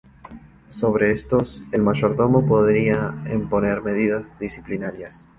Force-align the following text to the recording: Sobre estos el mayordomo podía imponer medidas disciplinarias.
Sobre 0.69 1.11
estos 1.11 1.61
el 1.71 1.83
mayordomo 1.83 2.47
podía 2.47 3.15
imponer 3.31 3.83
medidas 3.83 4.31
disciplinarias. 4.39 5.27